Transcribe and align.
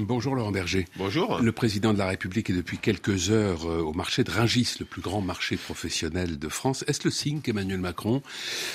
Bonjour 0.00 0.34
Laurent 0.34 0.50
Berger. 0.50 0.88
Bonjour. 0.96 1.38
Le 1.40 1.52
président 1.52 1.92
de 1.92 1.98
la 1.98 2.08
République 2.08 2.50
est 2.50 2.54
depuis 2.54 2.78
quelques 2.78 3.30
heures 3.30 3.70
euh, 3.70 3.78
au 3.78 3.92
marché 3.92 4.24
de 4.24 4.30
Ringis, 4.32 4.74
le 4.80 4.86
plus 4.86 5.00
grand 5.00 5.20
marché 5.20 5.56
professionnel 5.56 6.36
de 6.36 6.48
France. 6.48 6.84
Est-ce 6.88 7.02
le 7.04 7.12
signe 7.12 7.40
qu'Emmanuel 7.40 7.78
Macron 7.78 8.20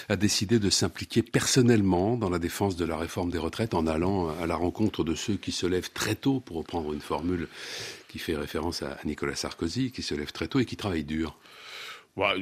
a 0.07 0.15
décidé 0.15 0.59
de 0.59 0.69
s'impliquer 0.69 1.21
personnellement 1.21 2.15
dans 2.15 2.29
la 2.29 2.39
défense 2.39 2.77
de 2.77 2.85
la 2.85 2.95
réforme 2.95 3.31
des 3.31 3.37
retraites 3.37 3.73
en 3.73 3.85
allant 3.85 4.29
à 4.29 4.47
la 4.47 4.55
rencontre 4.55 5.03
de 5.03 5.13
ceux 5.13 5.35
qui 5.35 5.51
se 5.51 5.65
lèvent 5.65 5.91
très 5.91 6.15
tôt, 6.15 6.39
pour 6.39 6.55
reprendre 6.55 6.93
une 6.93 7.01
formule 7.01 7.49
qui 8.07 8.17
fait 8.17 8.37
référence 8.37 8.81
à 8.81 8.97
Nicolas 9.03 9.35
Sarkozy, 9.35 9.91
qui 9.91 10.03
se 10.03 10.15
lèvent 10.15 10.31
très 10.31 10.47
tôt 10.47 10.59
et 10.59 10.65
qui 10.65 10.77
travaillent 10.77 11.03
dur? 11.03 11.35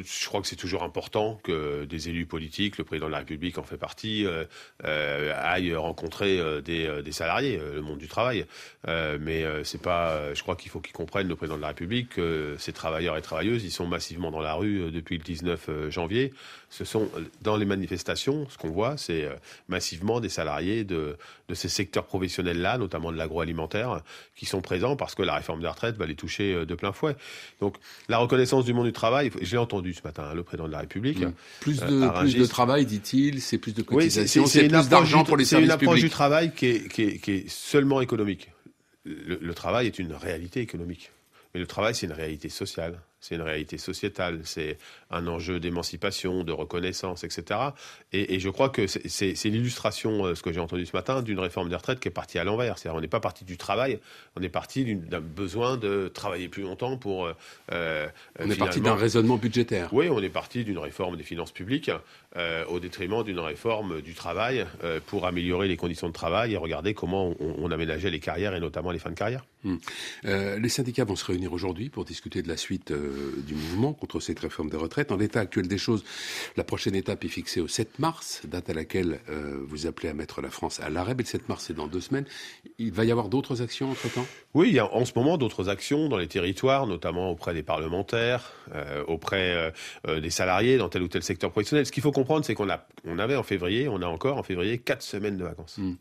Je 0.04 0.28
crois 0.28 0.42
que 0.42 0.48
c'est 0.48 0.56
toujours 0.56 0.84
important 0.84 1.40
que 1.44 1.86
des 1.86 2.10
élus 2.10 2.26
politiques, 2.26 2.78
le 2.78 2.84
président 2.84 3.08
de 3.08 3.12
la 3.12 3.20
République 3.20 3.58
en 3.58 3.64
fait 3.64 3.78
partie, 3.78 4.26
euh, 4.26 4.46
euh 4.86 5.34
aillent 5.36 5.76
rencontrer 5.76 6.40
euh, 6.40 6.62
des, 6.62 7.12
salariés, 7.12 7.58
le 7.58 7.82
monde 7.82 7.98
du 7.98 8.08
travail. 8.08 8.46
mais 8.86 9.44
c'est 9.64 9.82
pas, 9.82 10.34
je 10.34 10.42
crois 10.42 10.56
qu'il 10.56 10.72
faut 10.72 10.80
qu'ils 10.80 10.94
comprennent, 10.94 11.28
le 11.28 11.36
président 11.36 11.58
de 11.58 11.62
la 11.62 11.70
République, 11.70 12.10
que 12.10 12.56
ces 12.60 12.74
travailleurs 12.74 13.18
et 13.18 13.22
travailleuses, 13.22 13.64
ils 13.64 13.72
sont 13.72 13.88
massivement 13.88 14.32
dans 14.32 14.42
la 14.42 14.54
rue 14.54 14.92
depuis 14.92 15.18
le 15.18 15.24
19 15.24 15.90
janvier. 15.90 16.34
Ce 16.70 16.84
sont 16.84 17.10
dans 17.42 17.56
les 17.56 17.66
manifestations, 17.66 18.48
ce 18.50 18.58
qu'on 18.58 18.70
voit, 18.70 18.98
c'est 18.98 19.28
massivement 19.68 20.20
des 20.20 20.30
salariés 20.30 20.84
de, 20.84 21.18
de 21.48 21.54
ces 21.54 21.70
secteurs 21.70 22.06
professionnels-là, 22.06 22.78
notamment 22.78 23.12
de 23.12 23.18
l'agroalimentaire, 23.18 24.02
qui 24.36 24.46
sont 24.46 24.62
présents 24.62 24.96
parce 24.96 25.16
que 25.16 25.24
la 25.24 25.36
réforme 25.36 25.62
des 25.62 25.68
retraites 25.68 25.96
va 25.96 26.06
les 26.06 26.16
toucher 26.16 26.66
de 26.66 26.76
plein 26.76 26.92
fouet. 26.92 27.16
Donc 27.62 27.78
la 28.10 28.18
reconnaissance 28.18 28.66
du 28.66 28.74
monde 28.74 28.86
du 28.86 28.94
travail, 28.94 29.32
je 29.42 29.52
l'ai 29.52 29.58
entendu 29.68 29.94
ce 29.94 30.02
matin, 30.04 30.34
le 30.34 30.44
président 30.44 30.68
de 30.68 30.72
la 30.72 30.80
République. 30.80 31.20
Mmh. 31.20 31.34
Plus, 31.60 31.80
de, 31.80 32.20
plus 32.20 32.36
de 32.36 32.46
travail, 32.46 32.86
dit-il, 32.86 33.42
c'est 33.42 33.58
plus 33.58 33.74
de 33.76 33.84
cotisations, 33.84 34.46
c'est 34.46 34.68
plus 34.68 34.90
d'argent 34.90 35.24
pour 35.24 35.38
les 35.38 35.46
services 35.46 35.70
publics. 35.70 35.80
C'est 35.80 35.86
une 35.86 35.90
approche 35.90 36.02
du 36.02 36.10
travail 36.10 36.54
qui 36.54 36.66
est, 36.68 36.88
qui 36.92 37.02
est, 37.04 37.18
qui 37.20 37.32
est 37.32 37.50
seulement 37.50 38.02
économique. 38.02 38.52
Le, 39.04 39.38
le 39.42 39.54
travail 39.54 39.88
est 39.88 40.00
une 40.00 40.14
réalité 40.14 40.62
économique. 40.62 41.12
Mais 41.54 41.60
le 41.60 41.68
travail, 41.68 41.94
c'est 41.96 42.08
une 42.08 42.14
réalité 42.14 42.50
sociale 42.50 43.00
c'est 43.28 43.36
une 43.36 43.42
réalité 43.42 43.78
sociétale, 43.78 44.40
c'est 44.44 44.78
un 45.12 45.28
enjeu 45.28 45.60
d'émancipation, 45.60 46.44
de 46.44 46.54
reconnaissance, 46.54 47.24
etc. 47.24 47.60
Et, 48.14 48.40
je 48.40 48.50
crois 48.50 48.70
que 48.70 48.88
c'est 48.88 49.34
l'illustration, 49.46 50.26
euh, 50.26 50.36
ce 50.36 50.42
que 50.42 50.54
j'ai 50.54 50.60
entendu 50.60 50.86
ce 50.86 50.96
matin, 50.96 51.22
d'une 51.22 51.40
réforme 51.40 51.70
des 51.70 51.76
retraites 51.76 52.00
qui 52.00 52.08
est 52.08 52.12
partie 52.12 52.40
à 52.40 52.44
l'envers. 52.44 52.78
C'est-à-dire 52.78 52.98
on 52.98 53.02
n'est 53.02 53.08
pas 53.08 53.20
parti 53.20 53.44
du 53.44 53.58
travail, 53.58 54.00
on 54.38 54.44
est 54.44 54.50
parti 54.50 54.96
d'un 54.96 55.20
besoin 55.20 55.76
de 55.78 56.10
travailler 56.14 56.48
plus 56.48 56.64
longtemps 56.64 56.98
pour... 56.98 57.26
Euh, 57.26 57.34
euh, 57.72 58.08
on 58.40 58.50
est 58.50 58.56
parti 58.56 58.80
d'un 58.80 58.96
raisonnement 58.96 59.38
budgétaire. 59.38 59.90
Oui, 59.92 60.08
on 60.10 60.22
est 60.22 60.30
parti 60.30 60.64
d'une 60.64 60.78
réforme 60.78 61.18
des 61.18 61.24
finances 61.24 61.52
publiques 61.52 61.92
au 62.70 62.80
détriment 62.80 63.24
d'une 63.24 63.40
réforme 63.40 64.02
du 64.02 64.14
travail 64.14 64.64
pour 65.08 65.26
améliorer 65.26 65.68
les 65.68 65.76
conditions 65.76 66.08
de 66.08 66.14
travail 66.14 66.54
et 66.54 66.58
regarder 66.58 66.94
comment 66.94 67.34
on, 67.40 67.72
aménageait 67.72 68.12
les 68.12 68.20
carrières 68.20 68.54
et 68.54 68.60
notamment 68.60 68.92
les 68.92 69.00
fins 69.00 69.10
de 69.10 69.16
carrière. 69.16 69.44
Hmm. 69.64 69.78
les 70.24 70.70
syndicats 70.70 71.04
vont 71.04 71.16
se 71.16 71.26
réunir 71.26 71.52
aujourd'hui 71.52 71.90
pour 71.90 72.06
discuter 72.06 72.42
de 72.42 72.48
la 72.48 72.58
suite 72.58 72.92
euh, 72.92 73.34
du 73.46 73.56
mouvement 73.56 73.94
contre 73.94 74.20
cette 74.20 74.40
réforme 74.40 74.70
des 74.70 74.78
retraites. 74.78 75.12
En 75.12 75.18
l'état 75.18 75.40
actuel 75.40 75.68
des 75.68 75.78
choses, 75.78 76.04
la 76.56 76.64
prochaine 76.64 76.96
étape 76.96 77.24
est 77.24 77.30
fixée 77.30 77.62
au 77.62 77.68
7 77.68 78.00
mars, 78.00 78.42
date 78.46 78.70
à 78.70 78.74
laquelle 78.74 79.20
euh, 79.30 79.60
vous 79.68 79.88
appelez 79.88 80.10
à 80.10 80.14
mettre 80.14 80.42
la 80.42 80.50
France 80.50 80.80
à 80.80 80.90
l'arrêt. 80.90 81.16
Mais 81.16 81.24
le 81.24 81.28
7 81.28 81.50
mars, 81.50 81.66
c'est 81.68 81.76
dans 81.76 81.88
deux 81.88 82.02
semaines. 82.02 82.26
Il 82.78 82.92
va 82.92 83.06
y 83.06 83.12
avoir 83.12 83.30
d'autres 83.30 83.62
actions 83.62 83.92
entre-temps? 83.92 84.26
Oui, 84.54 84.70
il 84.70 84.76
y 84.76 84.80
a 84.80 84.94
en 84.94 85.06
ce 85.06 85.14
moment 85.16 85.38
d'autres 85.38 85.70
actions 85.70 86.10
dans 86.10 86.18
les 86.18 86.28
territoires, 86.28 86.88
notamment 86.88 87.32
auprès 87.32 87.54
des 87.54 87.64
parlementaires, 87.64 88.54
euh, 88.74 89.04
auprès 89.08 89.74
des 90.08 90.30
salariés 90.30 90.78
dans 90.78 90.90
tel 90.90 91.02
ou 91.02 91.08
tel 91.08 91.24
secteur 91.24 91.52
professionnel. 91.52 91.86
Ce 91.86 91.92
qu'il 91.92 92.04
faut 92.04 92.12
comprendre, 92.12 92.46
c'est 92.46 92.56
qu'on 92.56 92.70
a, 92.70 92.86
on 93.06 93.20
avait 93.20 93.36
en 93.36 93.44
février, 93.44 93.88
on 93.88 94.02
a 94.02 94.08
encore 94.08 94.38
en 94.38 94.44
février 94.44 94.78
quatre 94.78 95.04
semaines 95.04 95.38
de 95.38 95.44
vacances. 95.44 95.78
Hmm. 95.78 95.94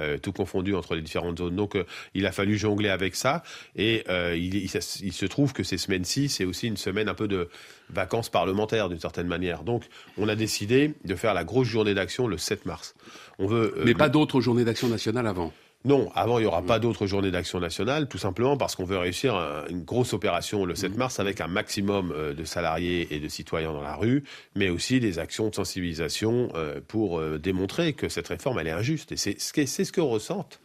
Euh, 0.00 0.18
tout 0.18 0.32
confondu 0.32 0.74
entre 0.74 0.94
les 0.94 1.00
différentes 1.00 1.38
zones. 1.38 1.56
Donc, 1.56 1.74
euh, 1.74 1.84
il 2.14 2.26
a 2.26 2.32
fallu 2.32 2.58
jongler 2.58 2.90
avec 2.90 3.16
ça. 3.16 3.42
Et 3.76 4.04
euh, 4.10 4.36
il, 4.36 4.54
il, 4.54 4.68
se 4.68 5.26
trouve 5.26 5.54
que 5.54 5.62
ces 5.62 5.78
semaines-ci, 5.78 6.28
c'est 6.28 6.44
aussi 6.44 6.66
une 6.66 6.76
semaine 6.76 7.08
un 7.08 7.14
peu 7.14 7.28
de 7.28 7.48
vacances 7.88 8.28
parlementaires 8.28 8.90
d'une 8.90 9.00
certaine 9.00 9.26
manière. 9.26 9.62
Donc, 9.62 9.84
on 10.18 10.28
a 10.28 10.34
décidé 10.34 10.92
de 11.04 11.14
faire 11.14 11.32
la 11.32 11.44
grosse 11.44 11.68
journée 11.68 11.94
d'action 11.94 12.26
le 12.26 12.36
7 12.36 12.66
mars. 12.66 12.94
On 13.38 13.46
veut. 13.46 13.74
Mais 13.86 13.94
pas 13.94 14.10
d'autres 14.10 14.40
journées 14.40 14.64
d'action 14.64 14.88
nationale 14.88 15.26
avant. 15.26 15.52
Non, 15.86 16.10
avant, 16.16 16.38
il 16.38 16.42
n'y 16.42 16.48
aura 16.48 16.62
pas 16.62 16.80
d'autres 16.80 17.06
journées 17.06 17.30
d'action 17.30 17.60
nationale, 17.60 18.08
tout 18.08 18.18
simplement 18.18 18.56
parce 18.56 18.74
qu'on 18.74 18.84
veut 18.84 18.98
réussir 18.98 19.36
une 19.70 19.84
grosse 19.84 20.14
opération 20.14 20.64
le 20.64 20.74
7 20.74 20.96
mars 20.96 21.20
avec 21.20 21.40
un 21.40 21.46
maximum 21.46 22.12
euh, 22.12 22.34
de 22.34 22.42
salariés 22.42 23.06
et 23.14 23.20
de 23.20 23.28
citoyens 23.28 23.72
dans 23.72 23.82
la 23.82 23.94
rue, 23.94 24.24
mais 24.56 24.68
aussi 24.68 24.98
des 24.98 25.20
actions 25.20 25.48
de 25.48 25.54
sensibilisation 25.54 26.48
euh, 26.56 26.80
pour 26.88 27.20
euh, 27.20 27.38
démontrer 27.38 27.92
que 27.92 28.08
cette 28.08 28.26
réforme, 28.26 28.58
elle 28.58 28.66
est 28.66 28.72
injuste. 28.72 29.12
Et 29.12 29.16
c'est 29.16 29.38
ce 29.38 29.92
que 29.92 30.00
ressentent 30.00 30.58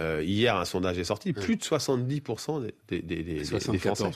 euh, 0.00 0.22
hier, 0.24 0.56
un 0.56 0.64
sondage 0.64 0.98
est 0.98 1.04
sorti, 1.04 1.32
plus 1.32 1.56
de 1.56 1.62
70% 1.62 2.62
des, 2.88 3.02
des, 3.02 3.22
des, 3.22 3.42
74%, 3.42 4.12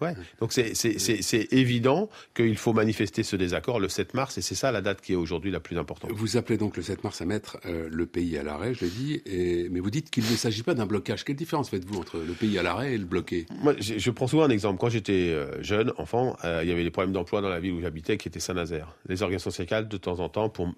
ouais. 0.00 0.14
Donc 0.40 0.52
c'est 0.52 1.52
évident 1.52 2.08
qu'il 2.34 2.56
faut 2.56 2.72
manifester 2.72 3.22
ce 3.22 3.36
désaccord 3.36 3.80
le 3.80 3.88
7 3.88 4.14
mars, 4.14 4.38
et 4.38 4.42
c'est 4.42 4.54
ça 4.54 4.72
la 4.72 4.80
date 4.80 5.00
qui 5.00 5.12
est 5.12 5.16
aujourd'hui 5.16 5.50
la 5.50 5.60
plus 5.60 5.78
importante. 5.78 6.10
Vous 6.12 6.36
appelez 6.36 6.56
donc 6.56 6.76
le 6.76 6.82
7 6.82 7.04
mars 7.04 7.20
à 7.20 7.26
mettre 7.26 7.58
euh, 7.66 7.88
le 7.90 8.06
pays 8.06 8.38
à 8.38 8.42
l'arrêt, 8.42 8.72
je 8.72 8.84
l'ai 8.84 8.90
dit, 8.90 9.22
et, 9.26 9.68
mais 9.68 9.80
vous 9.80 9.90
dites 9.90 10.10
qu'il 10.10 10.24
ne 10.24 10.36
s'agit 10.36 10.62
pas 10.62 10.74
d'un 10.74 10.86
blocage. 10.86 11.24
Quelle 11.24 11.36
différence 11.36 11.70
faites-vous 11.70 11.98
entre 11.98 12.18
le 12.18 12.32
pays 12.32 12.58
à 12.58 12.62
l'arrêt 12.62 12.94
et 12.94 12.98
le 12.98 13.04
bloqué? 13.04 13.46
Moi, 13.62 13.74
je, 13.78 14.10
prends 14.10 14.26
souvent 14.26 14.44
un 14.44 14.50
exemple. 14.50 14.78
Quand 14.80 14.88
j'étais 14.88 15.30
euh, 15.30 15.62
jeune, 15.62 15.92
enfant, 15.98 16.36
il 16.44 16.68
y 16.68 16.72
avait 16.72 16.84
des 16.84 16.90
problèmes 16.90 17.12
d'emploi 17.12 17.40
dans 17.40 17.48
la 17.48 17.60
ville 17.60 17.72
où 17.72 17.80
j'habitais 17.80 18.16
qui 18.16 18.28
était 18.28 18.40
Saint-Nazaire. 18.40 18.94
Les 19.06 19.22
organisations 19.22 19.50
syndicales, 19.50 19.88
de 19.88 19.96
temps 19.96 20.20
en 20.20 20.28
temps, 20.28 20.48
pour, 20.48 20.72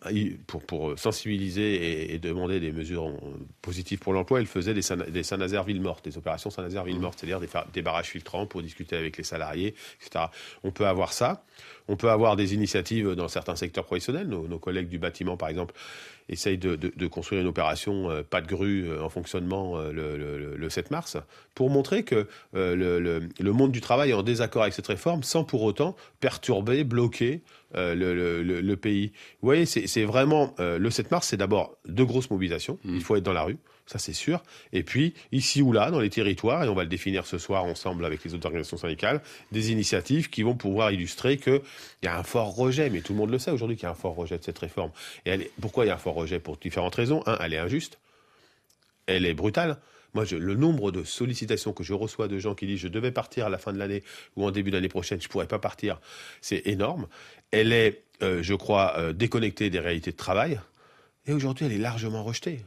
pour, 0.47 0.63
pour 0.63 0.99
sensibiliser 0.99 1.75
et, 1.75 2.15
et 2.15 2.19
demander 2.19 2.61
des 2.61 2.73
mesures 2.73 3.13
positives 3.61 3.99
pour 3.99 4.13
l'emploi, 4.13 4.22
il 4.31 4.47
faisait 4.47 4.75
des, 4.75 4.83
Saint-Nazaire 5.23 5.65
ville 5.65 5.81
morte, 5.81 6.05
des 6.05 6.19
opérations 6.19 6.51
Saint-Nazaire 6.51 6.85
ville 6.85 6.99
morte, 7.01 7.19
c'est-à-dire 7.19 7.41
des, 7.73 7.83
barrages 7.83 8.09
filtrants 8.09 8.47
pour 8.47 8.63
discuter 8.63 8.97
avec 8.97 9.17
les 9.17 9.25
salariés, 9.25 9.75
etc. 10.01 10.27
On 10.65 10.71
peut 10.71 10.87
avoir 10.87 11.13
ça. 11.13 11.45
On 11.89 11.97
peut 11.97 12.11
avoir 12.11 12.37
des 12.37 12.55
initiatives 12.55 13.15
dans 13.15 13.29
certains 13.29 13.57
secteurs 13.57 13.85
professionnels. 13.85 14.29
Nos, 14.29 14.59
collègues 14.59 14.89
du 14.89 14.99
bâtiment, 14.99 15.37
par 15.37 15.49
exemple, 15.49 15.75
essayent 16.29 16.59
de, 16.59 17.07
construire 17.07 17.43
une 17.43 17.49
opération 17.49 18.11
euh, 18.11 18.23
pas 18.23 18.41
de 18.41 18.47
grue 18.47 18.89
euh, 18.89 19.03
en 19.03 19.09
fonctionnement 19.09 19.77
euh, 19.77 20.57
le, 20.57 20.71
7 20.71 20.91
mars 20.91 21.19
pour 21.55 21.69
montrer 21.69 22.05
que 22.05 22.27
le, 22.55 23.53
monde 23.53 23.73
du 23.73 23.81
travail 23.81 24.11
est 24.11 24.15
en 24.15 24.23
désaccord 24.23 24.63
avec 24.63 24.75
cette 24.75 24.87
réforme 24.87 25.23
sans 25.23 25.45
pour 25.45 25.63
autant 25.63 25.97
perturber, 26.21 26.85
bloquer 26.85 27.43
le, 27.75 28.75
pays. 28.75 29.13
Vous 29.43 29.47
voyez, 29.47 29.67
c'est 29.67 30.05
vraiment 30.05 30.55
le 30.59 30.91
7 30.91 31.11
mars, 31.11 31.29
c'est 31.29 31.37
d'abord 31.37 31.77
de 31.87 32.05
grosses 32.05 32.31
mobilisations. 32.31 32.79
Mmh. 32.85 32.95
Il 32.95 33.03
faut 33.03 33.17
être 33.17 33.25
dans 33.25 33.33
la 33.33 33.43
rue 33.43 33.59
ça 33.87 33.99
c'est 33.99 34.13
sûr. 34.13 34.43
Et 34.73 34.83
puis, 34.83 35.15
ici 35.33 35.63
ou 35.63 35.73
là, 35.73 35.91
dans 35.91 36.01
les 36.01 36.11
territoires, 36.11 36.65
et 36.65 36.69
on 36.69 36.75
va 36.75 36.83
le 36.83 36.89
définir 36.89 37.27
ce 37.27 37.39
soir 37.39 37.65
ensemble 37.65 38.05
avec 38.05 38.25
les 38.25 38.35
autres 38.35 38.47
organisations 38.47 38.77
syndicales, 38.77 39.21
des 39.51 39.73
initiatives 39.73 40.31
qui 40.31 40.43
vont 40.43 40.55
pouvoir 40.55 40.93
illustrer 40.93 41.37
qu'il 41.37 41.61
y 42.03 42.07
a 42.07 42.19
un 42.19 42.23
fort 42.23 42.55
rejet, 42.55 42.91
mais 42.91 43.01
tout 43.01 43.13
le 43.13 43.19
monde 43.19 43.31
le 43.31 43.39
sait 43.39 43.51
aujourd'hui 43.51 43.77
qu'il 43.77 43.85
y 43.85 43.87
a 43.87 43.93
un 43.93 43.95
fort 43.95 44.15
rejet 44.15 44.39
de 44.39 44.45
cette 44.45 44.59
réforme. 44.59 44.91
Et 45.27 45.51
pourquoi 45.61 45.85
il 45.85 45.89
y 45.89 45.91
a 45.91 45.95
un 45.95 45.99
fort 45.99 46.15
rejet 46.15 46.41
Pour 46.41 46.57
différentes 46.57 46.95
raisons? 46.95 47.23
Un, 47.27 47.39
elle 47.41 47.55
est 47.55 47.59
injuste, 47.59 47.99
elle 49.07 49.27
est 49.27 49.35
brutale. 49.35 49.79
Moi, 50.15 50.25
le 50.31 50.55
nombre 50.55 50.93
de 50.93 51.05
sollicitations 51.05 51.73
que 51.73 51.83
je 51.83 51.95
reçois 51.95 52.29
de 52.29 52.39
gens 52.39 52.55
qui 52.55 52.67
disent 52.67 52.81
je 52.81 52.89
devais 52.89 53.13
partir 53.13 53.47
à 53.47 53.49
la 53.49 53.59
fin 53.59 53.73
de 53.73 53.79
l'année 53.79 54.03
ou 54.37 54.45
en 54.45 54.51
début 54.51 54.71
d'année 54.71 54.89
prochaine, 54.89 55.21
je 55.21 55.29
pourrais 55.29 55.47
pas 55.47 55.59
partir, 55.59 56.01
c'est 56.43 56.67
énorme. 56.67 57.07
Elle 57.51 57.73
est, 57.73 58.03
euh, 58.23 58.43
je 58.43 58.55
crois, 58.55 58.95
euh, 58.99 59.13
déconnectée 59.13 59.71
des 59.71 59.81
réalités 59.81 60.13
de 60.13 60.17
travail. 60.17 60.61
Et 61.27 61.33
aujourd'hui, 61.33 61.67
elle 61.67 61.73
est 61.73 61.79
largement 61.79 62.25
rejetée. 62.25 62.65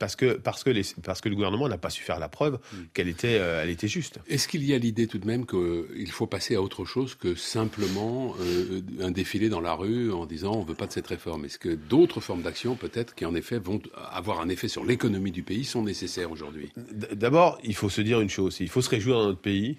Parce 0.00 0.16
que, 0.16 0.32
parce, 0.32 0.64
que 0.64 0.70
les, 0.70 0.82
parce 1.04 1.20
que 1.20 1.28
le 1.28 1.36
gouvernement 1.36 1.68
n'a 1.68 1.78
pas 1.78 1.90
su 1.90 2.02
faire 2.02 2.18
la 2.18 2.28
preuve 2.28 2.54
mm. 2.54 2.76
qu'elle 2.94 3.06
était, 3.06 3.38
euh, 3.38 3.62
elle 3.62 3.70
était 3.70 3.86
juste. 3.86 4.18
Est-ce 4.26 4.48
qu'il 4.48 4.64
y 4.64 4.74
a 4.74 4.78
l'idée 4.78 5.06
tout 5.06 5.18
de 5.18 5.26
même 5.26 5.46
qu'il 5.46 6.10
faut 6.10 6.26
passer 6.26 6.56
à 6.56 6.62
autre 6.62 6.84
chose 6.84 7.14
que 7.14 7.36
simplement 7.36 8.34
euh, 8.40 8.80
un 9.00 9.12
défilé 9.12 9.48
dans 9.48 9.60
la 9.60 9.74
rue 9.74 10.10
en 10.10 10.26
disant 10.26 10.54
on 10.54 10.62
ne 10.62 10.68
veut 10.68 10.74
pas 10.74 10.88
de 10.88 10.92
cette 10.92 11.06
réforme? 11.06 11.44
Est-ce 11.44 11.60
que 11.60 11.76
d'autres 11.76 12.20
formes 12.20 12.42
d'action, 12.42 12.74
peut-être, 12.74 13.14
qui 13.14 13.24
en 13.24 13.36
effet 13.36 13.60
vont 13.60 13.80
avoir 14.10 14.40
un 14.40 14.48
effet 14.48 14.66
sur 14.66 14.84
l'économie 14.84 15.30
du 15.30 15.44
pays, 15.44 15.64
sont 15.64 15.84
nécessaires 15.84 16.32
aujourd'hui? 16.32 16.72
D'abord, 17.12 17.60
il 17.62 17.76
faut 17.76 17.90
se 17.90 18.00
dire 18.00 18.20
une 18.20 18.30
chose 18.30 18.58
il 18.58 18.68
faut 18.68 18.82
se 18.82 18.90
réjouir 18.90 19.18
dans 19.18 19.26
notre 19.26 19.40
pays 19.40 19.78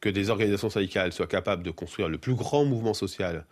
que 0.00 0.08
des 0.08 0.30
organisations 0.30 0.70
syndicales 0.70 1.12
soient 1.12 1.26
capables 1.26 1.62
de 1.62 1.70
construire 1.70 2.08
le 2.08 2.16
plus 2.16 2.34
grand 2.34 2.64
mouvement 2.64 2.94
social 2.94 3.44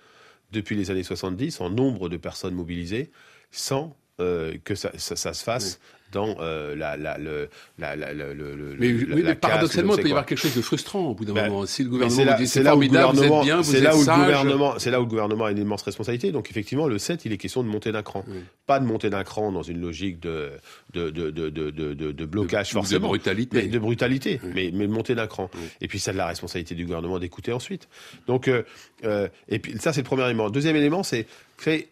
depuis 0.53 0.75
les 0.75 0.91
années 0.91 1.03
70 1.03 1.61
en 1.61 1.69
nombre 1.69 2.09
de 2.09 2.17
personnes 2.17 2.55
mobilisées 2.55 3.11
sans 3.51 3.97
euh, 4.21 4.57
que 4.65 4.75
ça, 4.75 4.91
ça, 4.97 5.35
se 5.35 5.45
fasse 5.45 5.79
dans 6.13 6.37
euh, 6.41 6.75
la, 6.75 6.97
la, 6.97 7.19
le, 7.19 7.49
la, 7.79 7.97
la, 7.97 8.13
le, 8.13 8.77
mais, 8.79 8.93
mais 8.93 9.35
paradoxalement, 9.35 9.97
il 9.97 10.03
peut 10.03 10.09
y 10.09 10.13
avoir 10.13 10.27
quelque 10.27 10.39
chose 10.39 10.55
de 10.55 10.63
frustrant 10.63 11.11
au 11.11 11.15
bout 11.15 11.25
d'un 11.25 11.35
ben, 11.35 11.49
moment. 11.49 11.67
Si 11.67 11.83
le 11.83 11.91
gouvernement 11.91 12.37
dit 12.37 12.47
c'est 12.47 12.63
formidable, 12.63 13.17
vous 13.17 13.25
êtes 13.25 13.43
bien, 13.43 13.61
vous 13.61 13.77
êtes 13.77 13.83
là 13.83 13.97
où 13.97 14.03
sage. 14.03 14.19
Le 14.19 14.25
gouvernement, 14.25 14.75
c'est 14.79 14.91
là 14.91 15.01
où 15.01 15.05
le 15.05 15.09
gouvernement 15.09 15.47
a 15.47 15.51
une 15.51 15.59
immense 15.59 15.83
responsabilité. 15.83 16.33
Donc 16.33 16.51
effectivement, 16.51 16.87
le 16.87 16.99
7, 16.99 17.25
il 17.25 17.33
est 17.33 17.37
question 17.37 17.63
de 17.63 17.69
monter 17.69 17.93
d'un 17.93 18.03
cran. 18.03 18.25
Pas 18.67 18.81
de 18.81 18.85
monter 18.85 19.11
d'un 19.11 19.25
cran 19.25 19.53
dans 19.53 19.63
une 19.63 19.81
logique 19.81 20.21
de, 20.21 20.51
de, 20.93 21.11
de, 21.11 21.31
de, 21.31 21.51
de, 21.51 21.71
de, 21.71 21.93
de 21.93 22.25
blocage 22.25 22.73
forcément. 22.73 23.09
De 23.09 23.09
brutalité. 23.09 23.63
Mais, 23.63 23.69
de 23.69 23.79
brutalité, 23.79 24.41
mais, 24.55 24.71
mais 24.73 24.87
monter 24.87 25.15
d'un 25.15 25.27
cran. 25.27 25.51
Et 25.81 25.89
puis 25.89 25.99
ça 25.99 26.13
de 26.13 26.19
la 26.19 26.27
responsabilité 26.27 26.75
du 26.75 26.85
gouvernement 26.85 27.19
d'écouter 27.19 27.53
ensuite. 27.53 27.89
Donc, 28.27 28.49
euh, 28.49 28.63
euh, 29.05 29.29
et 29.49 29.59
puis 29.59 29.77
ça 29.79 29.93
c'est 29.93 30.01
le 30.01 30.07
premier 30.07 30.25
élément. 30.25 30.51
Deuxième 30.51 30.77
élément, 30.77 31.03
c'est, 31.03 31.27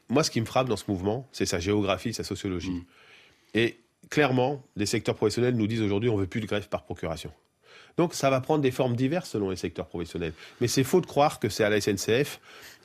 moi 0.08 0.25
ce 0.25 0.31
qui 0.31 0.40
me 0.40 0.46
frappe 0.46 0.69
dans 0.69 0.76
ce 0.76 0.84
mouvement, 0.88 1.28
c'est 1.32 1.46
sa 1.46 1.58
géographie, 1.58 2.12
sa 2.12 2.25
sociologie. 2.25 2.70
Mm. 2.70 2.84
Et 3.55 3.76
clairement, 4.10 4.62
les 4.76 4.86
secteurs 4.86 5.14
professionnels 5.14 5.54
nous 5.54 5.66
disent 5.66 5.82
aujourd'hui 5.82 6.10
on 6.10 6.16
veut 6.16 6.26
plus 6.26 6.40
de 6.40 6.46
grève 6.46 6.68
par 6.68 6.84
procuration. 6.84 7.30
Donc 7.96 8.14
ça 8.14 8.30
va 8.30 8.40
prendre 8.40 8.62
des 8.62 8.70
formes 8.70 8.96
diverses 8.96 9.30
selon 9.30 9.50
les 9.50 9.56
secteurs 9.56 9.86
professionnels. 9.86 10.32
Mais 10.60 10.68
c'est 10.68 10.84
faux 10.84 11.00
de 11.00 11.06
croire 11.06 11.38
que 11.38 11.48
c'est 11.48 11.64
à 11.64 11.70
la 11.70 11.80
SNCF 11.80 12.40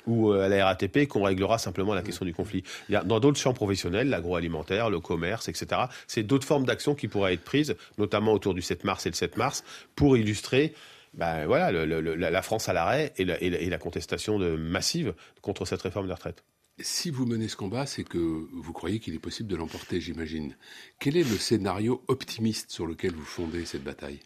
ou 0.07 0.31
euh, 0.31 0.45
à 0.45 0.49
la 0.49 0.65
RATP 0.65 1.07
qu'on 1.07 1.23
réglera 1.23 1.57
simplement 1.57 1.93
la 1.93 2.01
question 2.01 2.25
du 2.25 2.33
conflit. 2.33 2.63
Il 2.89 2.93
y 2.93 2.95
a, 2.95 3.03
dans 3.03 3.19
d'autres 3.19 3.39
champs 3.39 3.53
professionnels, 3.53 4.09
l'agroalimentaire, 4.09 4.89
le 4.89 4.99
commerce, 4.99 5.47
etc., 5.47 5.81
c'est 6.07 6.23
d'autres 6.23 6.47
formes 6.47 6.65
d'action 6.65 6.95
qui 6.95 7.07
pourraient 7.07 7.33
être 7.33 7.43
prises, 7.43 7.75
notamment 7.97 8.33
autour 8.33 8.53
du 8.53 8.61
7 8.61 8.83
mars 8.83 9.05
et 9.05 9.09
le 9.09 9.15
7 9.15 9.37
mars, 9.37 9.63
pour 9.95 10.17
illustrer 10.17 10.73
ben 11.15 11.47
voilà, 11.47 11.71
la 11.71 12.41
France 12.43 12.69
à 12.69 12.73
l'arrêt 12.73 13.13
et, 13.17 13.25
la, 13.25 13.77
contestation 13.79 14.37
massive 14.37 15.15
contre 15.41 15.65
cette 15.65 15.81
réforme 15.81 16.05
des 16.05 16.13
retraites. 16.13 16.43
Si 16.81 17.09
vous 17.09 17.25
menez 17.25 17.47
ce 17.47 17.57
combat, 17.57 17.85
c'est 17.85 18.03
que 18.03 18.17
vous 18.17 18.73
croyez 18.73 18.99
qu'il 18.99 19.13
est 19.13 19.19
possible 19.19 19.49
de 19.49 19.55
l'emporter, 19.55 19.99
j'imagine. 19.99 20.55
Quel 20.99 21.17
est 21.17 21.29
le 21.29 21.37
scénario 21.37 22.03
optimiste 22.07 22.71
sur 22.71 22.85
lequel 22.85 23.11
vous 23.11 23.25
fondez 23.25 23.65
cette 23.65 23.83
bataille? 23.83 24.19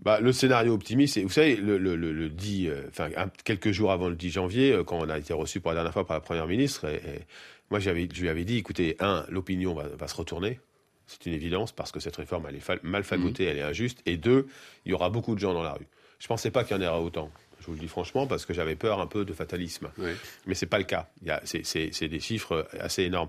Bah, 0.00 0.20
le 0.20 0.32
scénario 0.32 0.72
optimiste, 0.72 1.18
vous 1.18 1.28
savez, 1.28 1.54
le, 1.54 1.78
le, 1.78 1.94
le, 1.94 2.28
10, 2.28 2.68
euh, 2.68 2.88
enfin, 2.88 3.10
quelques 3.44 3.70
jours 3.70 3.92
avant 3.92 4.08
le 4.08 4.16
10 4.16 4.30
janvier, 4.30 4.72
euh, 4.72 4.82
quand 4.82 4.98
on 4.98 5.08
a 5.08 5.18
été 5.18 5.32
reçu 5.32 5.60
pour 5.60 5.70
la 5.70 5.76
dernière 5.76 5.92
fois 5.92 6.06
par 6.06 6.16
la 6.16 6.20
première 6.20 6.48
ministre, 6.48 6.86
et, 6.86 7.26
moi, 7.70 7.78
je 7.78 7.90
lui 7.90 8.28
avais 8.28 8.44
dit, 8.44 8.58
écoutez, 8.58 8.96
un, 8.98 9.24
l'opinion 9.28 9.74
va, 9.74 9.86
va, 9.88 10.08
se 10.08 10.16
retourner. 10.16 10.58
C'est 11.06 11.26
une 11.26 11.32
évidence 11.32 11.72
parce 11.72 11.92
que 11.92 12.00
cette 12.00 12.16
réforme, 12.16 12.46
elle 12.48 12.56
est 12.56 12.82
mal 12.82 13.04
fagotée, 13.04 13.46
mmh. 13.46 13.48
elle 13.48 13.58
est 13.58 13.62
injuste. 13.62 14.02
Et 14.06 14.16
deux, 14.16 14.46
il 14.84 14.90
y 14.90 14.94
aura 14.94 15.10
beaucoup 15.10 15.34
de 15.34 15.40
gens 15.40 15.54
dans 15.54 15.62
la 15.62 15.72
rue. 15.72 15.86
Je 16.18 16.24
ne 16.24 16.28
pensais 16.28 16.50
pas 16.50 16.64
qu'il 16.64 16.76
y 16.76 16.80
en 16.80 16.88
aurait 16.88 17.02
autant. 17.02 17.30
Je 17.62 17.66
vous 17.68 17.74
le 17.74 17.78
dis 17.78 17.88
franchement 17.88 18.26
parce 18.26 18.44
que 18.44 18.52
j'avais 18.52 18.74
peur 18.74 19.00
un 19.00 19.06
peu 19.06 19.24
de 19.24 19.32
fatalisme. 19.32 19.88
Oui. 19.98 20.10
Mais 20.46 20.54
c'est 20.54 20.66
pas 20.66 20.78
le 20.78 20.84
cas. 20.84 21.08
C'est 21.44 22.08
des 22.08 22.20
chiffres 22.20 22.68
assez 22.78 23.04
énormes. 23.04 23.28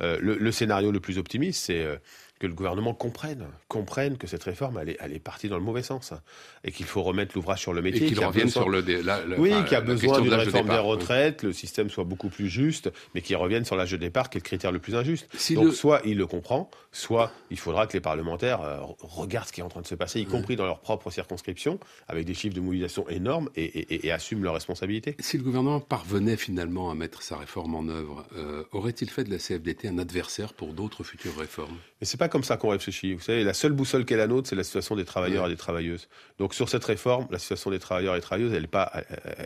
Euh, 0.00 0.18
le, 0.20 0.36
le, 0.36 0.52
scénario 0.52 0.90
le 0.90 1.00
plus 1.00 1.18
optimiste, 1.18 1.64
c'est 1.66 1.82
euh, 1.82 1.96
que 2.38 2.46
le 2.46 2.54
gouvernement 2.54 2.94
comprenne, 2.94 3.46
comprenne 3.68 4.18
que 4.18 4.26
cette 4.26 4.44
réforme, 4.44 4.78
elle 4.78 4.90
est, 4.90 4.96
elle 5.00 5.12
est 5.12 5.18
partie 5.18 5.48
dans 5.48 5.56
le 5.56 5.64
mauvais 5.64 5.82
sens 5.82 6.12
et 6.64 6.72
qu'il 6.72 6.86
faut 6.86 7.02
remettre 7.02 7.32
l'ouvrage 7.34 7.60
sur 7.60 7.72
le 7.72 7.82
métier. 7.82 8.06
Et 8.06 8.08
qu'il 8.08 8.24
revienne 8.24 8.48
sur 8.48 8.68
le, 8.68 8.84
oui, 9.38 9.52
qu'il 9.64 9.72
y 9.72 9.76
a 9.76 9.80
besoin 9.80 10.20
d'une 10.20 10.34
réforme 10.34 10.68
des 10.68 10.78
retraites, 10.78 11.42
le 11.42 11.52
système 11.52 11.88
soit 11.88 12.04
beaucoup 12.04 12.28
plus 12.28 12.48
juste, 12.48 12.90
mais 13.14 13.22
qu'il 13.22 13.36
revienne 13.36 13.64
sur 13.64 13.76
l'âge 13.76 13.92
de 13.92 13.96
départ, 13.96 14.30
qui 14.30 14.38
est 14.38 14.40
le 14.40 14.44
critère 14.44 14.72
le 14.72 14.78
plus 14.78 14.94
injuste. 14.94 15.28
Donc, 15.54 15.72
soit 15.72 16.00
il 16.04 16.18
le 16.18 16.26
comprend, 16.26 16.70
soit 16.92 17.32
il 17.50 17.58
faudra 17.58 17.86
que 17.86 17.94
les 17.94 18.00
parlementaires 18.00 18.60
euh, 18.60 18.78
regardent 19.00 19.48
ce 19.48 19.52
qui 19.52 19.60
est 19.60 19.64
en 19.64 19.68
train 19.68 19.80
de 19.82 19.86
se 19.86 19.94
passer, 19.94 20.20
y 20.20 20.26
compris 20.26 20.56
dans 20.56 20.66
leur 20.66 20.80
propre 20.80 21.10
circonscription, 21.10 21.78
avec 22.08 22.24
des 22.26 22.34
chiffres 22.34 22.54
de 22.54 22.60
mobilisation 22.60 23.08
énormes 23.08 23.48
et, 23.56 23.64
et, 23.64 24.06
et, 24.06 24.12
assument 24.12 24.44
leurs 24.44 24.54
responsabilités. 24.54 25.16
Si 25.20 25.38
le 25.38 25.42
gouvernement 25.42 25.80
parvenait 25.80 26.36
finalement 26.36 26.90
à 26.90 26.94
mettre 26.94 27.22
sa 27.22 27.36
réforme 27.36 27.74
en 27.74 27.88
œuvre, 27.88 28.26
euh, 28.36 28.64
aurait-il 28.72 29.10
fait 29.10 29.24
de 29.24 29.30
la 29.30 29.38
CFDT 29.38 29.88
un 29.88 29.98
adversaire 29.98 30.52
pour 30.52 30.74
d'autres 30.74 31.04
futures 31.04 31.36
réformes? 31.36 31.76
Mais 32.00 32.06
c'est 32.06 32.16
pas 32.16 32.25
comme 32.28 32.44
ça 32.44 32.56
qu'on 32.56 32.70
réfléchit. 32.70 33.14
Vous 33.14 33.20
savez, 33.20 33.44
la 33.44 33.54
seule 33.54 33.72
boussole 33.72 34.04
qu'est 34.04 34.16
la 34.16 34.26
nôtre, 34.26 34.48
c'est 34.48 34.56
la 34.56 34.64
situation 34.64 34.96
des 34.96 35.04
travailleurs 35.04 35.46
et 35.46 35.50
des 35.50 35.56
travailleuses. 35.56 36.08
Donc 36.38 36.54
sur 36.54 36.68
cette 36.68 36.84
réforme, 36.84 37.26
la 37.30 37.38
situation 37.38 37.70
des 37.70 37.78
travailleurs 37.78 38.16
et 38.16 38.20
travailleuses, 38.20 38.52
elle 38.52 38.62
n'est 38.62 38.66
pas, 38.68 38.92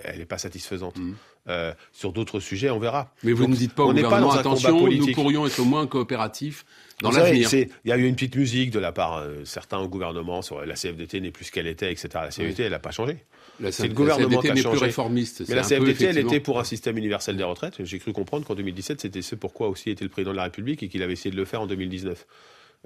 elle, 0.04 0.20
est 0.20 0.26
pas 0.26 0.38
satisfaisante. 0.38 0.98
Mmh. 0.98 1.14
Euh, 1.48 1.72
sur 1.92 2.12
d'autres 2.12 2.38
sujets, 2.38 2.70
on 2.70 2.78
verra. 2.78 3.14
Mais 3.22 3.32
vous 3.32 3.46
ne 3.46 3.54
dites 3.54 3.72
pas 3.72 3.84
on 3.84 3.94
n'est 3.94 4.02
pas 4.02 4.20
dans 4.20 4.30
attention, 4.30 4.86
nous 4.86 5.12
pourrions 5.12 5.46
être 5.46 5.58
au 5.58 5.64
moins 5.64 5.86
coopératifs 5.86 6.66
dans 7.00 7.10
l'avenir. 7.10 7.48
Il 7.52 7.68
y 7.86 7.92
a 7.92 7.96
eu 7.96 8.06
une 8.06 8.14
petite 8.14 8.36
musique 8.36 8.70
de 8.70 8.78
la 8.78 8.92
part 8.92 9.16
euh, 9.16 9.44
certains 9.44 9.78
au 9.78 9.88
gouvernement 9.88 10.42
sur 10.42 10.64
la 10.64 10.74
CFDT 10.74 11.20
n'est 11.20 11.30
plus 11.30 11.46
ce 11.46 11.52
qu'elle 11.52 11.66
était, 11.66 11.90
etc. 11.90 12.08
La 12.14 12.28
CFDT, 12.28 12.64
elle 12.64 12.72
n'a 12.72 12.78
pas 12.78 12.90
changé. 12.90 13.24
C'est 13.70 13.88
le 13.88 13.94
gouvernement 13.94 14.40
qui 14.40 14.50
a 14.50 14.56
changé. 14.56 14.78
Plus 14.78 14.84
réformiste. 14.84 15.48
Mais 15.48 15.54
la 15.54 15.62
CFDT, 15.62 16.04
elle 16.04 16.18
était 16.18 16.40
pour 16.40 16.60
un 16.60 16.64
système 16.64 16.98
universel 16.98 17.36
des 17.36 17.44
retraites. 17.44 17.84
J'ai 17.84 17.98
cru 17.98 18.12
comprendre 18.12 18.46
qu'en 18.46 18.54
2017, 18.54 19.00
c'était 19.00 19.22
ce 19.22 19.34
pourquoi 19.34 19.68
aussi 19.68 19.90
était 19.90 20.04
le 20.04 20.10
président 20.10 20.32
de 20.32 20.36
la 20.36 20.44
République 20.44 20.82
et 20.82 20.88
qu'il 20.88 21.02
avait 21.02 21.14
essayé 21.14 21.30
de 21.30 21.36
le 21.36 21.44
faire 21.44 21.62
en 21.62 21.66
2019. 21.66 22.26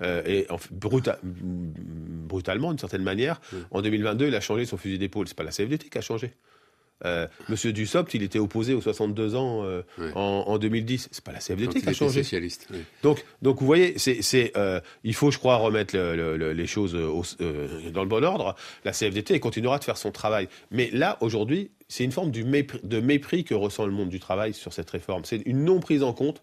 Euh, 0.02 0.22
et 0.26 0.46
en, 0.50 0.58
brutalement, 0.70 2.70
d'une 2.70 2.78
certaine 2.78 3.02
manière, 3.02 3.40
en 3.70 3.82
2022, 3.82 4.28
il 4.28 4.34
a 4.34 4.40
changé 4.40 4.64
son 4.64 4.76
fusil 4.76 4.98
d'épaule. 4.98 5.28
C'est 5.28 5.36
pas 5.36 5.44
la 5.44 5.50
CFDT 5.50 5.88
qui 5.88 5.98
a 5.98 6.00
changé. 6.00 6.32
Euh, 7.04 7.26
Monsieur 7.48 7.72
Dussopt, 7.72 8.14
il 8.14 8.22
était 8.22 8.38
opposé 8.38 8.72
aux 8.72 8.80
62 8.80 9.34
ans 9.34 9.64
euh, 9.64 9.82
en, 10.14 10.44
en, 10.46 10.58
2010. 10.58 11.08
C'est 11.10 11.24
pas 11.24 11.32
la 11.32 11.38
CFDT 11.38 11.80
qui 11.80 11.88
a 11.88 11.92
changé. 11.92 12.22
Socialiste. 12.22 12.68
Donc, 13.02 13.24
donc 13.42 13.60
vous 13.60 13.66
voyez, 13.66 13.98
c'est, 13.98 14.52
euh, 14.56 14.80
il 15.02 15.14
faut, 15.14 15.30
je 15.30 15.38
crois, 15.38 15.56
remettre 15.56 15.96
les 15.96 16.66
choses 16.66 16.92
dans 16.92 18.02
le 18.02 18.08
bon 18.08 18.24
ordre. 18.24 18.54
La 18.84 18.92
CFDT 18.92 19.40
continuera 19.40 19.78
de 19.78 19.84
faire 19.84 19.98
son 19.98 20.12
travail. 20.12 20.48
Mais 20.70 20.90
là, 20.92 21.18
aujourd'hui, 21.20 21.70
c'est 21.88 22.04
une 22.04 22.12
forme 22.12 22.30
du 22.30 22.44
de 22.44 23.00
mépris 23.00 23.44
que 23.44 23.54
ressent 23.54 23.86
le 23.86 23.92
monde 23.92 24.08
du 24.08 24.20
travail 24.20 24.54
sur 24.54 24.72
cette 24.72 24.90
réforme. 24.90 25.24
C'est 25.24 25.42
une 25.46 25.64
non 25.64 25.80
prise 25.80 26.02
en 26.02 26.12
compte 26.12 26.42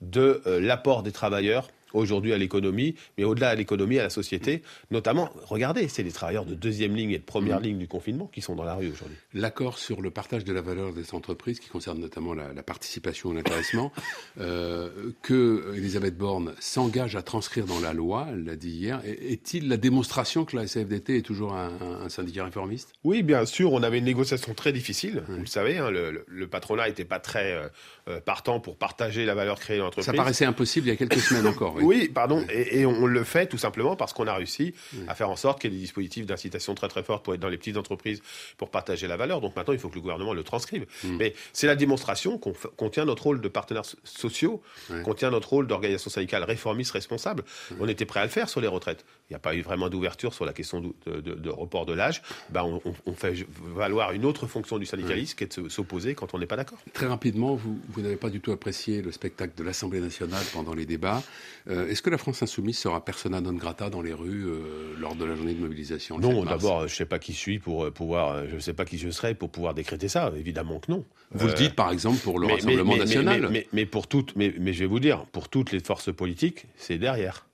de 0.00 0.40
l'apport 0.46 1.02
des 1.02 1.12
travailleurs 1.12 1.68
aujourd'hui 1.92 2.32
à 2.32 2.38
l'économie, 2.38 2.94
mais 3.16 3.24
au-delà 3.24 3.54
de 3.54 3.58
l'économie, 3.58 3.98
à 3.98 4.02
la 4.02 4.10
société. 4.10 4.62
Notamment, 4.90 5.30
regardez, 5.46 5.88
c'est 5.88 6.02
les 6.02 6.12
travailleurs 6.12 6.44
de 6.44 6.54
deuxième 6.54 6.94
ligne 6.94 7.12
et 7.12 7.18
de 7.18 7.24
première 7.24 7.60
mmh. 7.60 7.64
ligne 7.64 7.78
du 7.78 7.88
confinement 7.88 8.26
qui 8.26 8.40
sont 8.40 8.54
dans 8.54 8.64
la 8.64 8.74
rue 8.74 8.90
aujourd'hui. 8.90 9.16
L'accord 9.34 9.78
sur 9.78 10.00
le 10.00 10.10
partage 10.10 10.44
de 10.44 10.52
la 10.52 10.60
valeur 10.60 10.92
des 10.92 11.14
entreprises, 11.14 11.60
qui 11.60 11.68
concerne 11.68 12.00
notamment 12.00 12.34
la, 12.34 12.62
participation 12.62 13.32
et 13.32 13.36
l'intéressement, 13.36 13.92
euh, 14.40 15.12
que 15.22 15.74
Elisabeth 15.76 16.16
Borne 16.16 16.54
s'engage 16.60 17.16
à 17.16 17.22
transcrire 17.22 17.66
dans 17.66 17.80
la 17.80 17.92
loi, 17.92 18.26
elle 18.30 18.44
l'a 18.44 18.56
dit 18.56 18.70
hier, 18.70 19.00
est-il 19.04 19.68
la 19.68 19.76
démonstration 19.76 20.44
que 20.44 20.56
la 20.56 20.66
CFDT 20.66 21.18
est 21.18 21.22
toujours 21.22 21.54
un, 21.54 22.08
syndicat 22.08 22.44
réformiste? 22.44 22.92
Oui, 23.04 23.22
bien 23.22 23.44
sûr. 23.44 23.72
On 23.72 23.82
avait 23.82 23.98
une 23.98 24.04
négociation 24.04 24.54
très 24.54 24.72
difficile, 24.72 25.22
vous 25.28 25.40
le 25.40 25.46
savez. 25.46 25.78
Hein, 25.78 25.90
le, 25.90 26.48
patronat 26.48 26.88
n'était 26.88 27.04
pas 27.04 27.18
très 27.18 27.52
euh, 27.52 27.68
euh, 28.08 28.20
partant 28.20 28.58
pour 28.58 28.76
partager 28.76 29.26
la 29.26 29.34
valeur 29.34 29.58
créée 29.60 29.78
dans 29.78 29.84
l'entreprise. 29.84 30.06
Ça 30.06 30.12
paraissait 30.12 30.46
impossible 30.46 30.86
il 30.86 30.90
y 30.90 30.92
a 30.92 30.96
quelques 30.96 31.20
semaines 31.20 31.46
encore. 31.46 31.77
Oui, 31.82 32.08
pardon. 32.08 32.44
Et, 32.50 32.86
on 32.86 33.06
le 33.06 33.24
fait 33.24 33.46
tout 33.46 33.58
simplement 33.58 33.96
parce 33.96 34.12
qu'on 34.12 34.26
a 34.26 34.34
réussi 34.34 34.74
à 35.08 35.14
faire 35.14 35.30
en 35.30 35.36
sorte 35.36 35.60
qu'il 35.60 35.72
y 35.72 35.74
ait 35.74 35.76
des 35.76 35.82
dispositifs 35.82 36.26
d'incitation 36.26 36.74
très 36.74 36.88
très 36.88 37.02
forts 37.02 37.22
pour 37.22 37.34
être 37.34 37.40
dans 37.40 37.48
les 37.48 37.58
petites 37.58 37.76
entreprises 37.76 38.22
pour 38.56 38.70
partager 38.70 39.06
la 39.06 39.16
valeur. 39.16 39.40
Donc 39.40 39.56
maintenant, 39.56 39.74
il 39.74 39.78
faut 39.78 39.88
que 39.88 39.94
le 39.94 40.00
gouvernement 40.00 40.32
le 40.32 40.42
transcrive. 40.42 40.86
Mm. 41.04 41.16
Mais 41.16 41.34
c'est 41.52 41.66
la 41.66 41.76
démonstration 41.76 42.38
qu'on 42.38 42.88
tient 42.88 43.04
notre 43.04 43.24
rôle 43.24 43.40
de 43.40 43.48
partenaires 43.48 43.84
sociaux, 44.04 44.62
qu'on 45.04 45.14
tient 45.14 45.30
notre 45.30 45.48
rôle 45.50 45.66
d'organisation 45.66 46.10
syndicale 46.10 46.44
réformiste 46.44 46.92
responsable. 46.92 47.44
On 47.80 47.88
était 47.88 48.06
prêt 48.06 48.20
à 48.20 48.24
le 48.24 48.30
faire 48.30 48.48
sur 48.48 48.60
les 48.60 48.68
retraites. 48.68 49.04
Il 49.28 49.32
n'y 49.32 49.36
a 49.36 49.40
pas 49.40 49.54
eu 49.54 49.62
vraiment 49.62 49.88
d'ouverture 49.88 50.32
sur 50.32 50.44
la 50.44 50.52
question 50.52 50.80
de, 50.80 51.50
report 51.50 51.86
de 51.86 51.92
l'âge. 51.92 52.22
Ben, 52.50 52.62
on, 53.06 53.12
fait 53.12 53.46
valoir 53.74 54.12
une 54.12 54.24
autre 54.24 54.46
fonction 54.46 54.78
du 54.78 54.86
syndicalisme 54.86 55.36
qui 55.36 55.44
est 55.44 55.58
de 55.60 55.68
s'opposer 55.68 56.14
quand 56.14 56.34
on 56.34 56.38
n'est 56.38 56.46
pas 56.46 56.56
d'accord. 56.56 56.78
Très 56.92 57.06
rapidement, 57.06 57.54
vous, 57.54 57.78
vous 57.90 58.00
n'avez 58.00 58.16
pas 58.16 58.30
du 58.30 58.40
tout 58.40 58.52
apprécié 58.52 59.02
le 59.02 59.12
spectacle 59.12 59.52
de 59.56 59.62
l'Assemblée 59.62 60.00
nationale 60.00 60.42
pendant 60.52 60.74
les 60.74 60.86
débats. 60.86 61.22
Euh, 61.68 61.88
est-ce 61.88 62.00
que 62.00 62.08
la 62.08 62.16
France 62.16 62.42
insoumise 62.42 62.78
sera 62.78 63.04
persona 63.04 63.40
non 63.40 63.52
grata 63.52 63.90
dans 63.90 64.00
les 64.00 64.14
rues 64.14 64.46
euh, 64.46 64.94
lors 64.98 65.14
de 65.14 65.24
la 65.24 65.34
journée 65.34 65.52
de 65.52 65.60
mobilisation 65.60 66.18
Non, 66.18 66.44
d'abord, 66.44 66.80
je 66.80 66.84
ne 66.84 66.96
sais 66.96 67.04
pas 67.04 67.18
qui 67.18 67.32
je 67.32 67.38
suis 67.38 67.58
pour 67.58 67.84
euh, 67.84 67.90
pouvoir, 67.90 68.46
je 68.48 68.54
ne 68.54 68.60
sais 68.60 68.72
pas 68.72 68.86
qui 68.86 68.96
je 68.96 69.10
serai 69.10 69.34
pour 69.34 69.50
pouvoir 69.50 69.74
décréter 69.74 70.08
ça. 70.08 70.32
Évidemment 70.36 70.80
que 70.80 70.90
non. 70.90 71.04
Vous 71.32 71.46
le 71.46 71.52
dites 71.52 71.74
par 71.74 71.90
exemple 71.90 72.18
pour 72.18 72.38
le 72.38 72.46
Rassemblement 72.46 72.96
national. 72.96 73.50
Mais, 73.72 73.86
pour 73.86 74.06
toutes, 74.06 74.34
mais, 74.36 74.52
je 74.72 74.78
vais 74.78 74.86
vous 74.86 75.00
dire, 75.00 75.26
pour 75.26 75.48
toutes 75.48 75.72
les 75.72 75.80
forces 75.80 76.12
politiques, 76.12 76.66
c'est 76.76 76.98
derrière. 76.98 77.44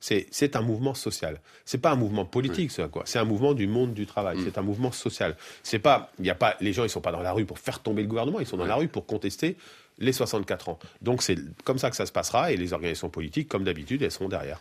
C'est 0.00 0.56
un 0.56 0.62
mouvement 0.62 0.94
social. 0.94 1.40
C'est 1.64 1.78
pas 1.78 1.90
un 1.90 1.96
mouvement 1.96 2.24
politique, 2.24 2.70
quoi. 2.90 3.02
C'est 3.06 3.18
un 3.18 3.24
mouvement 3.24 3.54
du 3.54 3.66
monde 3.66 3.92
du 3.92 4.06
travail. 4.06 4.38
Mm. 4.38 4.44
C'est 4.44 4.58
un 4.58 4.62
mouvement 4.62 4.92
social. 4.92 5.36
C'est 5.62 5.80
pas, 5.80 6.12
il 6.20 6.26
y 6.26 6.30
a 6.30 6.34
pas, 6.34 6.56
les 6.60 6.72
gens, 6.72 6.84
ils 6.84 6.90
sont 6.90 7.00
pas 7.00 7.12
dans 7.12 7.22
la 7.22 7.32
rue 7.32 7.44
pour 7.44 7.58
faire 7.58 7.80
tomber 7.80 8.02
le 8.02 8.08
gouvernement. 8.08 8.38
Ils 8.40 8.46
sont 8.46 8.56
dans 8.56 8.66
la 8.66 8.76
rue 8.76 8.88
pour 8.88 9.04
contester 9.04 9.56
les 9.98 10.12
64 10.12 10.68
ans. 10.68 10.78
Donc 11.02 11.22
c'est 11.22 11.36
comme 11.64 11.78
ça 11.78 11.90
que 11.90 11.96
ça 11.96 12.06
se 12.06 12.12
passera 12.12 12.52
et 12.52 12.56
les 12.56 12.72
organisations 12.72 13.08
politiques, 13.08 13.48
comme 13.48 13.64
d'habitude, 13.64 14.02
elles 14.02 14.10
seront 14.10 14.28
derrière. 14.28 14.60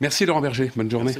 Merci 0.00 0.26
Laurent 0.26 0.40
Berger. 0.40 0.70
Bonne 0.76 0.90
journée. 0.90 1.14